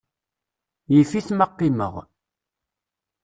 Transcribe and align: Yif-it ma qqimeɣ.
Yif-it 0.93 1.27
ma 1.33 1.47
qqimeɣ. 1.51 1.93